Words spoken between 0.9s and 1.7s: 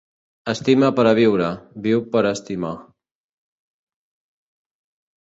per a viure,